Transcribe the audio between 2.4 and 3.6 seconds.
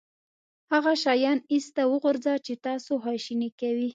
چې تاسو خواشینی